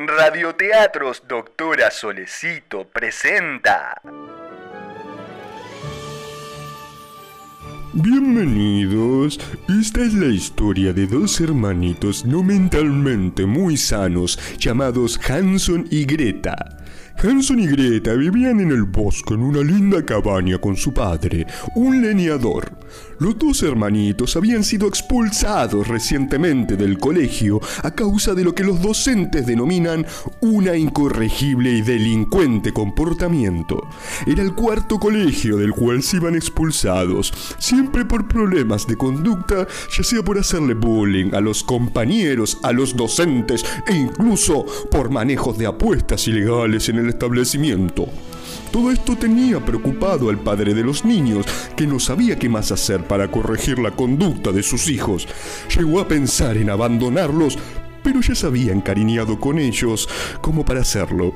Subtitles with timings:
[0.00, 4.00] Radioteatros Doctora Solecito presenta.
[7.92, 9.40] Bienvenidos.
[9.68, 16.78] Esta es la historia de dos hermanitos no mentalmente muy sanos llamados Hanson y Greta.
[17.20, 22.00] Hanson y Greta vivían en el bosque en una linda cabaña con su padre, un
[22.00, 22.78] leñador.
[23.18, 28.80] Los dos hermanitos habían sido expulsados recientemente del colegio a causa de lo que los
[28.80, 30.06] docentes denominan
[30.40, 33.88] una incorregible y delincuente comportamiento.
[34.24, 40.04] Era el cuarto colegio del cual se iban expulsados, siempre por problemas de conducta, ya
[40.04, 45.66] sea por hacerle bullying a los compañeros, a los docentes e incluso por manejos de
[45.66, 48.08] apuestas ilegales en el establecimiento.
[48.70, 53.04] Todo esto tenía preocupado al padre de los niños, que no sabía qué más hacer
[53.04, 55.26] para corregir la conducta de sus hijos.
[55.76, 57.58] Llegó a pensar en abandonarlos,
[58.02, 60.08] pero ya se había encariñado con ellos
[60.40, 61.34] como para hacerlo.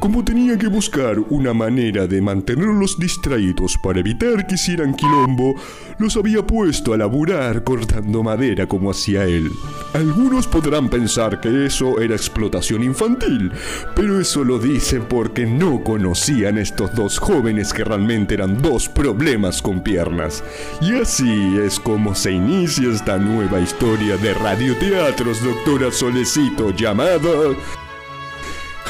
[0.00, 5.54] Como tenía que buscar una manera de mantenerlos distraídos para evitar que hicieran quilombo,
[5.98, 9.50] los había puesto a laburar cortando madera como hacía él.
[9.92, 13.52] Algunos podrán pensar que eso era explotación infantil,
[13.94, 19.60] pero eso lo dicen porque no conocían estos dos jóvenes que realmente eran dos problemas
[19.60, 20.42] con piernas.
[20.80, 27.18] Y así es como se inicia esta nueva historia de radioteatros, doctora Solecito, llamada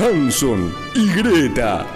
[0.00, 1.86] Hanson y Greta.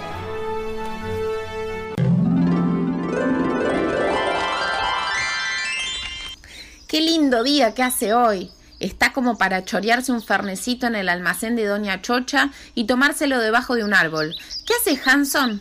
[6.87, 8.51] Qué lindo día que hace hoy.
[8.79, 13.73] Está como para chorearse un fernecito en el almacén de Doña Chocha y tomárselo debajo
[13.73, 14.35] de un árbol.
[14.67, 15.59] ¿Qué hace Hanson?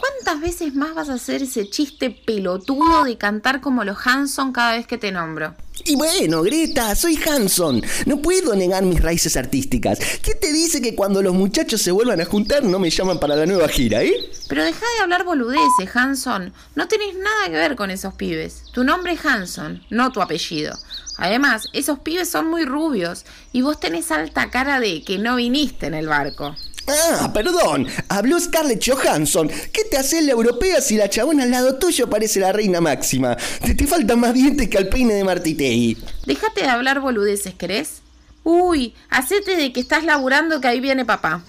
[0.00, 4.72] ¿Cuántas veces más vas a hacer ese chiste pelotudo de cantar como los Hanson cada
[4.72, 5.54] vez que te nombro?
[5.86, 7.82] Y bueno, Greta, soy Hanson.
[8.06, 9.98] No puedo negar mis raíces artísticas.
[10.22, 13.36] ¿Qué te dice que cuando los muchachos se vuelvan a juntar no me llaman para
[13.36, 14.14] la nueva gira, eh?
[14.48, 16.54] Pero deja de hablar boludeces, Hanson.
[16.74, 18.62] No tenés nada que ver con esos pibes.
[18.72, 20.74] Tu nombre es Hanson, no tu apellido.
[21.18, 25.86] Además, esos pibes son muy rubios y vos tenés alta cara de que no viniste
[25.86, 26.56] en el barco.
[26.86, 27.86] Ah, perdón.
[28.08, 29.50] Habló Scarlett Johansson.
[29.72, 33.36] ¿Qué te hace la europea si la chabona al lado tuyo parece la reina máxima?
[33.64, 35.96] Te, te faltan más dientes que al peine de Martitei.
[36.26, 38.02] Déjate de hablar boludeces, ¿querés?
[38.42, 41.42] Uy, hacete de que estás laburando que ahí viene papá.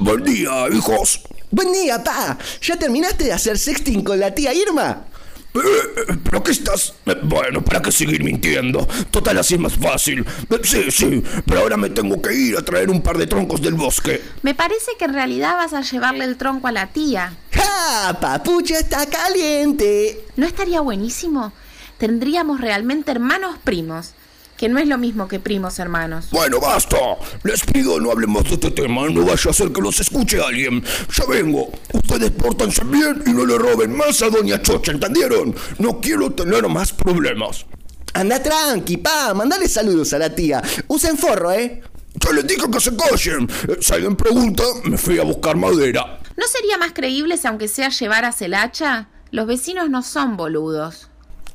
[0.00, 1.20] Buen día, hijos.
[1.50, 2.36] Buen día, pa.
[2.60, 5.06] ¿Ya terminaste de hacer sexting con la tía Irma?
[5.54, 6.94] Eh, ¿Pero qué estás?
[7.06, 8.86] Eh, Bueno, ¿para qué seguir mintiendo?
[9.10, 10.24] Total, así es más fácil.
[10.50, 13.60] Eh, Sí, sí, pero ahora me tengo que ir a traer un par de troncos
[13.62, 14.22] del bosque.
[14.42, 17.36] Me parece que en realidad vas a llevarle el tronco a la tía.
[17.52, 18.18] ¡Ja!
[18.20, 20.24] Papucha está caliente.
[20.36, 21.52] ¿No estaría buenísimo?
[21.96, 24.12] Tendríamos realmente hermanos primos,
[24.58, 26.26] que no es lo mismo que primos hermanos.
[26.32, 26.98] Bueno, basta.
[27.44, 29.08] Les pido no hablen más de este tema.
[29.08, 30.84] No vaya a ser que los escuche alguien.
[31.16, 31.70] Ya vengo.
[31.92, 35.54] Ustedes pórtense bien y no le roben más a Doña Chocha, ¿entendieron?
[35.78, 37.66] No quiero tener más problemas.
[38.14, 39.32] Anda tranqui, pa.
[39.32, 40.60] Mandale saludos a la tía.
[40.88, 41.80] Usen forro, ¿eh?
[42.14, 43.48] Ya les dije que se callen.
[43.80, 46.18] Si alguien pregunta, me fui a buscar madera.
[46.36, 49.08] ¿No sería más creíble si aunque sea llevaras el hacha?
[49.30, 51.07] Los vecinos no son boludos.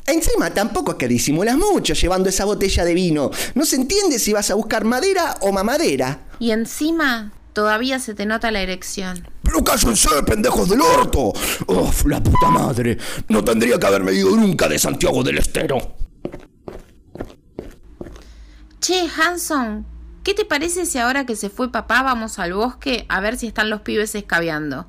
[0.05, 3.31] Encima tampoco es que disimulas mucho llevando esa botella de vino.
[3.55, 6.19] No se entiende si vas a buscar madera o mamadera.
[6.39, 9.25] Y encima, todavía se te nota la erección.
[9.43, 11.31] Pero cállense, pendejos del orto.
[11.67, 12.97] Uf, la puta madre.
[13.29, 15.95] No tendría que haberme ido nunca de Santiago del Estero.
[18.81, 19.85] Che, Hanson,
[20.23, 23.47] ¿qué te parece si ahora que se fue papá vamos al bosque a ver si
[23.47, 24.87] están los pibes escabeando?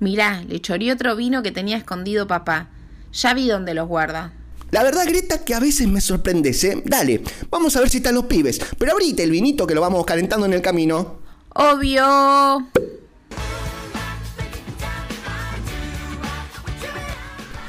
[0.00, 2.68] Mirá, le chorí otro vino que tenía escondido papá.
[3.12, 4.32] Ya vi dónde los guarda.
[4.70, 6.82] La verdad, Greta, que a veces me sorprendes, ¿eh?
[6.84, 8.60] Dale, vamos a ver si están los pibes.
[8.78, 11.20] Pero abrite el vinito que lo vamos calentando en el camino.
[11.54, 12.68] Obvio.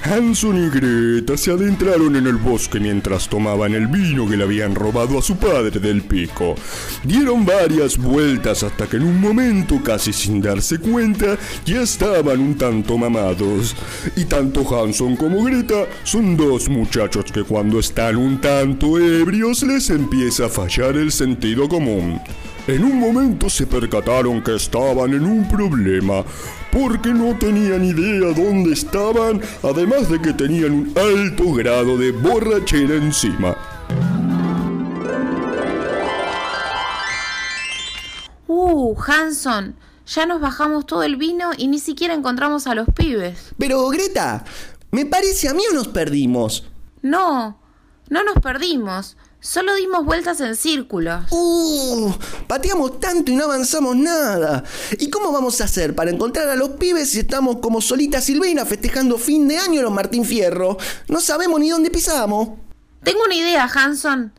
[0.03, 4.73] Hanson y Greta se adentraron en el bosque mientras tomaban el vino que le habían
[4.73, 6.55] robado a su padre del pico.
[7.03, 12.55] Dieron varias vueltas hasta que en un momento, casi sin darse cuenta, ya estaban un
[12.55, 13.75] tanto mamados.
[14.15, 19.89] Y tanto Hanson como Greta son dos muchachos que cuando están un tanto ebrios les
[19.91, 22.19] empieza a fallar el sentido común.
[22.67, 26.23] En un momento se percataron que estaban en un problema,
[26.71, 32.95] porque no tenían idea dónde estaban, además de que tenían un alto grado de borrachera
[32.95, 33.55] encima.
[38.47, 39.75] Uh, Hanson,
[40.05, 43.53] ya nos bajamos todo el vino y ni siquiera encontramos a los pibes.
[43.57, 44.43] Pero, Greta,
[44.91, 46.65] me parece a mí o nos perdimos.
[47.01, 47.59] No,
[48.09, 51.25] No nos perdimos, solo dimos vueltas en círculos.
[51.31, 52.13] Uh,
[52.47, 54.63] pateamos tanto y no avanzamos nada.
[54.99, 58.65] ¿Y cómo vamos a hacer para encontrar a los pibes si estamos como Solita Silvina
[58.65, 60.77] festejando fin de año los Martín Fierro?
[61.07, 62.49] No sabemos ni dónde pisamos.
[63.03, 64.31] Tengo una idea, Hanson.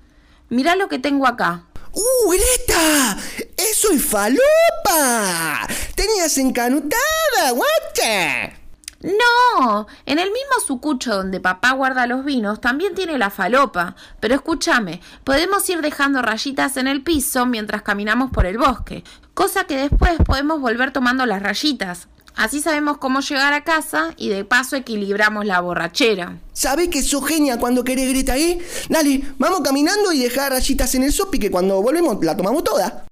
[0.48, 1.66] Mirá lo que tengo acá.
[1.92, 3.18] ¡Uh, Greta!
[3.56, 5.66] ¡Eso es falopa!
[5.94, 8.61] ¡Tenías encanutada, guacha!
[9.02, 13.96] No, en el mismo sucucho donde papá guarda los vinos también tiene la falopa.
[14.20, 19.02] Pero escúchame, podemos ir dejando rayitas en el piso mientras caminamos por el bosque,
[19.34, 22.08] cosa que después podemos volver tomando las rayitas.
[22.34, 26.38] Así sabemos cómo llegar a casa y de paso equilibramos la borrachera.
[26.52, 28.58] ¿Sabés que sos genia cuando querés, Greta, eh?
[28.88, 33.04] Dale, vamos caminando y dejar rayitas en el sopi que cuando volvemos la tomamos toda.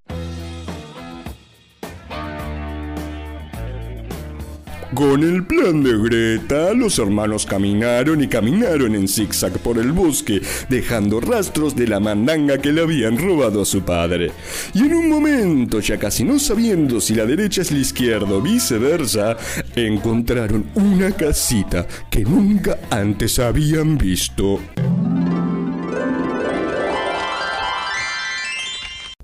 [5.00, 10.42] Con el plan de Greta, los hermanos caminaron y caminaron en zigzag por el bosque,
[10.68, 14.30] dejando rastros de la mandanga que le habían robado a su padre.
[14.74, 18.42] Y en un momento, ya casi no sabiendo si la derecha es la izquierda o
[18.42, 19.38] viceversa,
[19.74, 24.60] encontraron una casita que nunca antes habían visto.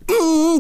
[0.08, 0.58] Uh,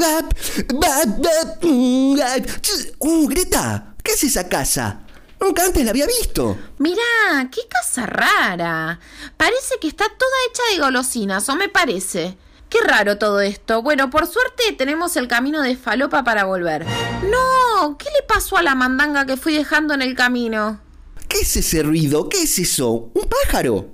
[3.28, 5.05] Greta, ¿qué es esa casa?
[5.46, 6.58] Nunca antes la había visto.
[6.78, 8.98] Mirá, qué casa rara.
[9.36, 12.36] Parece que está toda hecha de golosinas, o me parece.
[12.68, 13.80] Qué raro todo esto.
[13.80, 16.84] Bueno, por suerte tenemos el camino de falopa para volver.
[17.30, 20.80] No, ¿qué le pasó a la mandanga que fui dejando en el camino?
[21.28, 22.28] ¿Qué es ese ruido?
[22.28, 23.12] ¿Qué es eso?
[23.14, 23.90] ¿Un pájaro?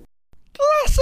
[0.86, 1.00] ¡Sí,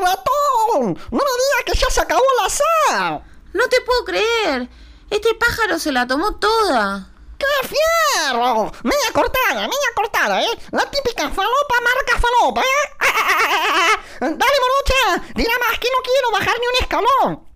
[0.00, 0.98] ratón!
[1.10, 3.22] ¡No me digas que ya se acabó la sal!
[3.52, 4.70] No te puedo creer.
[5.10, 7.13] Este pájaro se la tomó toda.
[7.38, 8.72] ¡Qué fierro!
[8.82, 10.58] Media cortada, media cortada, ¿eh?
[10.70, 12.64] La típica falopa marca falopa, ¿eh?
[13.00, 14.00] ¡Ah, ah, ah, ah, ah!
[14.20, 17.54] Dale, morocha, dirá más que no quiero bajar ni un escalón.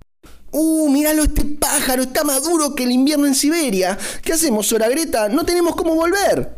[0.50, 3.98] Uh, míralo, este pájaro está más duro que el invierno en Siberia.
[4.22, 5.28] ¿Qué hacemos, Sora Greta?
[5.28, 6.56] No tenemos cómo volver.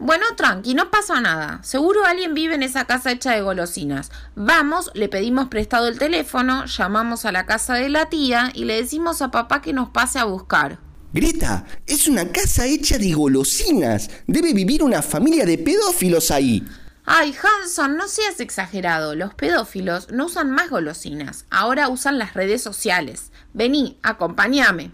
[0.00, 1.60] Bueno, tranqui, no pasa nada.
[1.62, 4.12] Seguro alguien vive en esa casa hecha de golosinas.
[4.36, 8.76] Vamos, le pedimos prestado el teléfono, llamamos a la casa de la tía y le
[8.80, 10.78] decimos a papá que nos pase a buscar.
[11.10, 14.10] Greta, es una casa hecha de golosinas.
[14.26, 16.62] Debe vivir una familia de pedófilos ahí.
[17.06, 19.14] Ay, Hanson, no seas exagerado.
[19.14, 21.46] Los pedófilos no usan más golosinas.
[21.48, 23.32] Ahora usan las redes sociales.
[23.54, 24.90] Vení, acompáñame.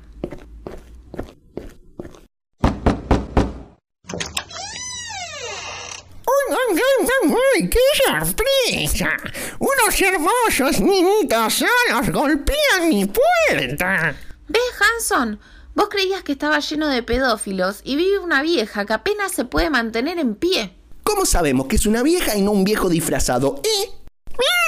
[6.26, 7.70] ¡Uy, uy, uy, uy, uy!
[7.70, 9.16] ¡Qué sorpresa!
[9.58, 14.14] Unos hermosos niñitos solos golpean mi puerta.
[14.46, 15.40] ¿Ves, Hanson?
[15.75, 19.71] Vos creías que estaba lleno de pedófilos y vive una vieja que apenas se puede
[19.71, 20.73] mantener en pie.
[21.03, 23.61] ¿Cómo sabemos que es una vieja y no un viejo disfrazado?
[23.65, 23.91] ¿Eh?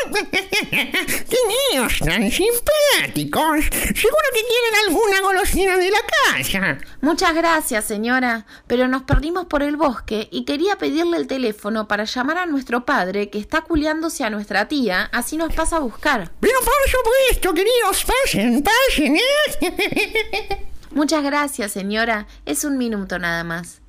[0.13, 1.37] ¡Qué
[1.73, 3.65] niños tan simpáticos!
[3.65, 6.79] Seguro que quieren alguna golosina de la casa.
[7.01, 12.05] Muchas gracias, señora, pero nos perdimos por el bosque y quería pedirle el teléfono para
[12.05, 16.33] llamar a nuestro padre que está culiándose a nuestra tía, así nos pasa a buscar.
[16.41, 20.67] Pero por supuesto, queridos, pasen, pasen, ¿eh?
[20.91, 22.27] Muchas gracias, señora.
[22.45, 23.81] Es un minuto nada más.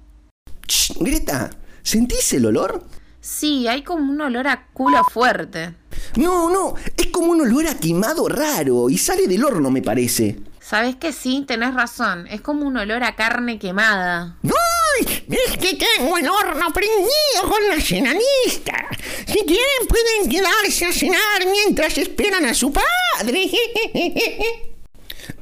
[0.67, 1.49] Ch, Greta,
[1.83, 2.83] ¿sentís el olor?
[3.21, 5.75] Sí, hay como un olor a culo fuerte.
[6.15, 10.39] No, no, es como un olor a quemado raro y sale del horno, me parece.
[10.61, 11.45] ¿Sabes que sí?
[11.47, 12.27] Tenés razón.
[12.27, 14.37] Es como un olor a carne quemada.
[14.43, 15.25] ¡Ay!
[15.29, 18.87] Es que tengo el horno prendido con la cenanista.
[19.25, 23.49] Si quieren pueden quedarse a cenar mientras esperan a su padre.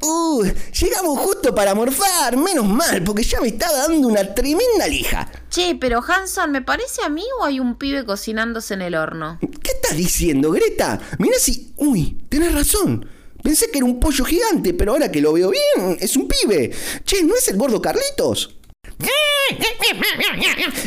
[0.02, 0.44] Uh,
[0.80, 5.30] llegamos justo para morfar, menos mal, porque ya me estaba dando una tremenda lija.
[5.50, 9.38] Che, pero Hanson, ¿me parece a mí o hay un pibe cocinándose en el horno?
[9.40, 11.00] ¿Qué estás diciendo, Greta?
[11.18, 11.72] Mira si...
[11.76, 13.08] Uy, tenés razón.
[13.42, 16.70] Pensé que era un pollo gigante, pero ahora que lo veo bien, es un pibe.
[17.04, 18.56] Che, ¿no es el gordo Carlitos?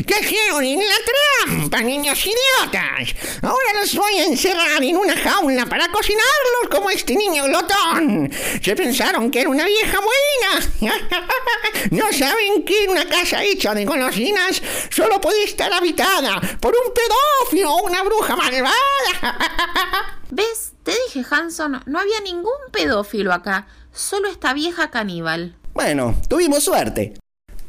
[0.05, 0.65] ¡Cayeron
[1.69, 3.15] en la trampa, niños idiotas!
[3.41, 8.31] Ahora los voy a encerrar en una jaula para cocinarlos como este niño glotón.
[8.61, 10.97] ¿Se pensaron que era una vieja buena?
[11.91, 17.73] ¿No saben que una casa hecha de golosinas solo puede estar habitada por un pedófilo
[17.73, 18.73] o una bruja malvada?
[20.29, 20.73] ¿Ves?
[20.83, 25.55] Te dije, Hanson, no había ningún pedófilo acá, solo esta vieja caníbal.
[25.73, 27.13] Bueno, tuvimos suerte.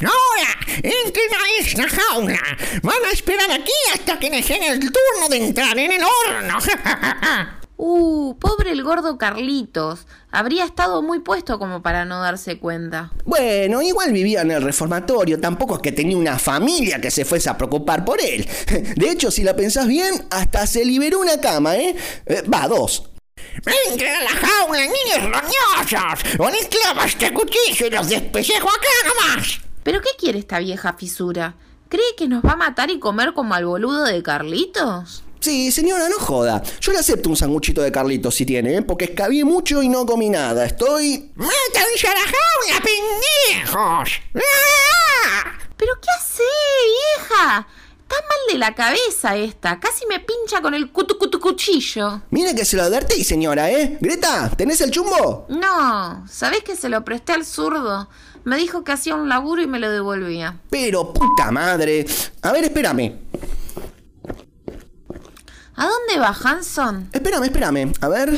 [0.01, 2.41] Ahora, entren a esta jaula.
[2.83, 6.59] Van a esperar aquí hasta que les llegue el turno de entrar en el horno.
[7.83, 10.07] Uh, pobre el gordo Carlitos.
[10.31, 13.11] Habría estado muy puesto como para no darse cuenta.
[13.25, 17.49] Bueno, igual vivía en el reformatorio, tampoco es que tenía una familia que se fuese
[17.49, 18.47] a preocupar por él.
[18.97, 21.97] De hecho, si la pensás bien, hasta se liberó una cama, ¿eh?
[22.27, 23.11] Eh, Va, dos.
[23.89, 26.39] ¡Entren a la jaula, niños roñosos!
[26.39, 29.70] ¡O les clavo este cuchillo y los despellejo acá nomás!
[29.83, 31.55] ¿Pero qué quiere esta vieja fisura?
[31.89, 35.25] ¿Cree que nos va a matar y comer como al boludo de Carlitos?
[35.41, 36.63] Sí, señora, no joda.
[36.81, 38.83] Yo le acepto un sanguchito de Carlitos si tiene, ¿eh?
[38.83, 40.67] porque escabí mucho y no comí nada.
[40.67, 41.33] Estoy...
[41.35, 44.21] ¡Métanse a la jaula, pendejos!
[44.35, 45.53] ¡Ah!
[45.79, 46.43] ¿Pero qué hace,
[47.19, 47.67] vieja?
[48.03, 49.81] Está mal de la cabeza esta.
[49.81, 52.23] Casi me pincha con el cutu cutu cuchillo.
[52.31, 53.97] Mire que se lo advertí, señora, ¿eh?
[54.01, 55.47] Greta, ¿tenés el chumbo?
[55.49, 58.09] No, ¿sabés que se lo presté al zurdo?
[58.45, 60.61] Me dijo que hacía un laburo y me lo devolvía.
[60.71, 62.07] Pero puta madre.
[62.43, 63.19] A ver, espérame.
[65.77, 67.09] ¿A dónde va, Hanson?
[67.13, 67.93] Espérame, espérame.
[68.01, 68.31] A ver.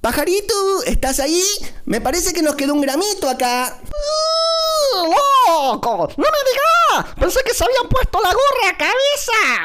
[0.00, 1.42] Pajarito, ¿estás ahí?
[1.84, 3.78] Me parece que nos quedó un gramito acá.
[4.94, 6.08] ¡Loco!
[6.16, 7.14] ¡No me digas!
[7.18, 9.55] Pensé que se habían puesto la gorra a cabeza.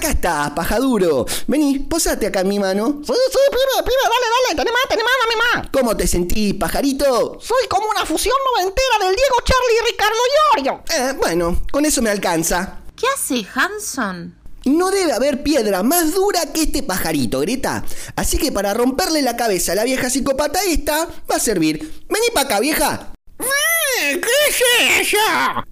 [0.00, 1.26] Acá está, pajaduro.
[1.46, 3.02] Vení, posate acá en mi mano.
[3.04, 5.70] Sí, sí, pibe, pibe, dale, dale, tenés más, tenés más, dame más.
[5.70, 7.38] ¿Cómo te sentís, pajarito?
[7.38, 10.16] Soy como una fusión noventera del Diego Charlie y Ricardo
[10.56, 10.82] Iorio.
[10.88, 12.78] Eh, bueno, con eso me alcanza.
[12.96, 14.34] ¿Qué hace Hanson?
[14.64, 17.84] No debe haber piedra más dura que este pajarito, Greta.
[18.16, 22.06] Así que para romperle la cabeza a la vieja psicópata esta, va a servir.
[22.08, 23.12] Vení para acá, vieja.
[23.38, 25.18] Eh, ¿Qué es eso?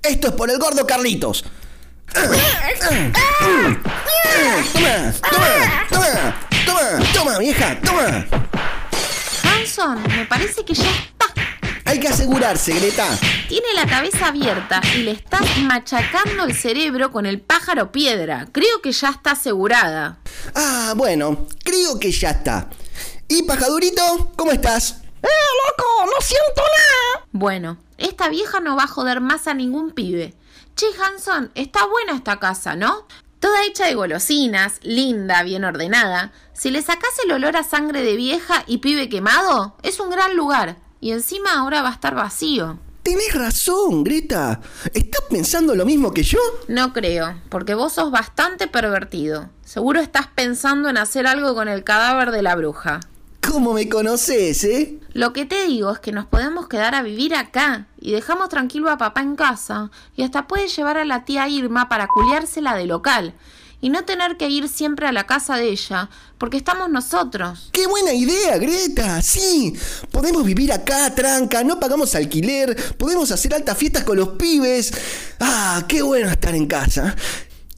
[0.03, 1.47] Esto es por el gordo Carlitos.
[2.13, 2.33] Toma,
[5.31, 8.27] toma, toma, toma, toma, vieja, toma.
[9.45, 11.27] Hanson, me parece que ya está.
[11.85, 13.07] Hay que asegurarse, Greta.
[13.49, 18.47] Tiene la cabeza abierta y le estás machacando el cerebro con el pájaro piedra.
[18.53, 20.19] Creo que ya está asegurada.
[20.55, 22.69] Ah, bueno, creo que ya está.
[23.27, 25.03] ¿Y pajadurito, cómo estás?
[25.23, 25.29] ¡Eh,
[25.67, 26.07] loco!
[26.07, 27.27] ¡No siento nada!
[27.33, 30.35] Bueno, esta vieja no va a joder más a ningún pibe.
[30.79, 33.05] Che, Hanson, está buena esta casa, ¿no?
[33.41, 36.31] Toda hecha de golosinas, linda, bien ordenada.
[36.53, 40.37] Si le sacás el olor a sangre de vieja y pibe quemado, es un gran
[40.37, 40.77] lugar.
[41.01, 42.79] Y encima ahora va a estar vacío.
[43.03, 44.61] Tenés razón, Greta.
[44.95, 46.39] ¿Estás pensando lo mismo que yo?
[46.69, 49.51] No creo, porque vos sos bastante pervertido.
[49.65, 53.01] Seguro estás pensando en hacer algo con el cadáver de la bruja.
[53.49, 54.99] ¿Cómo me conoces, eh?
[55.15, 58.91] Lo que te digo es que nos podemos quedar a vivir acá y dejamos tranquilo
[58.91, 62.85] a papá en casa y hasta puedes llevar a la tía Irma para culiársela de
[62.85, 63.35] local
[63.81, 67.71] y no tener que ir siempre a la casa de ella porque estamos nosotros.
[67.73, 69.23] ¡Qué buena idea, Greta!
[69.23, 69.73] Sí,
[70.11, 74.93] podemos vivir acá, tranca, no pagamos alquiler, podemos hacer altas fiestas con los pibes.
[75.41, 77.17] ¡Ah, qué bueno estar en casa!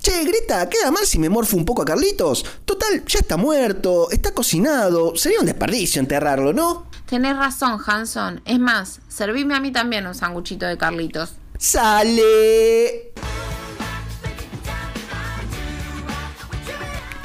[0.02, 2.44] Che, Greta, queda mal si me morfo un poco a Carlitos.
[2.64, 5.14] Total, ya está muerto, está cocinado.
[5.14, 6.86] Sería un desperdicio enterrarlo, ¿no?
[7.04, 8.40] Tenés razón, Hanson.
[8.46, 11.32] Es más, servime a mí también un sanguchito de Carlitos.
[11.58, 13.12] ¡Sale!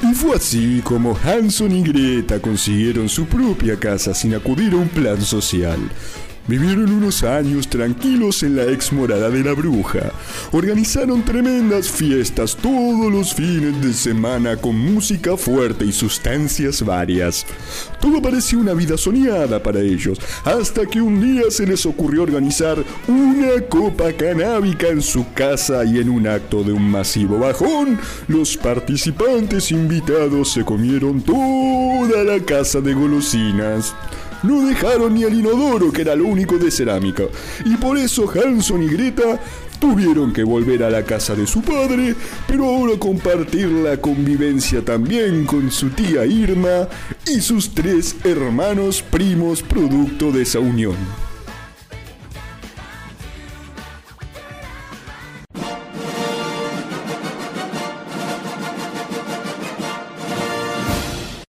[0.02, 4.88] Y fue así como Hanson y Greta consiguieron su propia casa sin acudir a un
[4.88, 5.78] plan social.
[6.48, 10.12] Vivieron unos años tranquilos en la ex morada de la bruja.
[10.52, 17.44] Organizaron tremendas fiestas todos los fines de semana con música fuerte y sustancias varias.
[18.00, 22.78] Todo parecía una vida soñada para ellos, hasta que un día se les ocurrió organizar
[23.08, 27.98] una copa canábica en su casa y en un acto de un masivo bajón,
[28.28, 33.94] los participantes invitados se comieron toda la casa de golosinas.
[34.42, 37.24] No dejaron ni al inodoro, que era lo único de cerámica.
[37.64, 39.40] Y por eso Hanson y Greta
[39.78, 42.14] tuvieron que volver a la casa de su padre,
[42.46, 46.88] pero ahora compartir la convivencia también con su tía Irma
[47.26, 51.25] y sus tres hermanos primos producto de esa unión.